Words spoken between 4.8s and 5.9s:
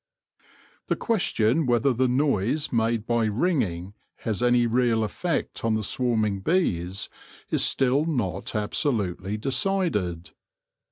effect on the